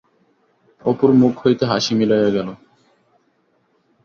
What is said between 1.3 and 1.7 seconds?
হইতে